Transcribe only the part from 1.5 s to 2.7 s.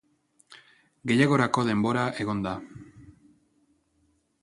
denbora egon da.